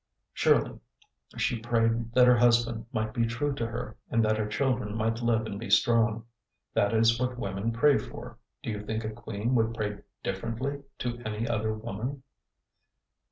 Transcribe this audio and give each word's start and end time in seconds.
Surely 0.33 0.79
she 1.37 1.59
prayed 1.59 2.11
that 2.15 2.25
her 2.25 2.37
husband 2.37 2.87
might 2.91 3.13
be 3.13 3.23
true 3.27 3.53
to 3.53 3.67
her, 3.67 3.95
and 4.09 4.25
that 4.25 4.35
her 4.35 4.47
children 4.47 4.95
might 4.97 5.21
live 5.21 5.45
and 5.45 5.59
be 5.59 5.69
strong. 5.69 6.25
That 6.73 6.91
is 6.91 7.19
what 7.19 7.37
women 7.37 7.71
pray 7.71 7.99
for. 7.99 8.39
Do 8.63 8.71
you 8.71 8.83
think 8.83 9.05
a 9.05 9.11
queen 9.11 9.53
would 9.53 9.75
pray 9.75 9.97
differently 10.23 10.81
to 10.97 11.21
any 11.23 11.47
other 11.47 11.71
woman?' 11.75 12.23